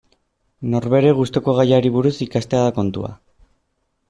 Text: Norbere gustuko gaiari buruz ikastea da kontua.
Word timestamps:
Norbere 0.73 1.11
gustuko 1.19 1.55
gaiari 1.59 1.93
buruz 1.99 2.15
ikastea 2.27 2.63
da 2.71 2.73
kontua. 2.79 3.13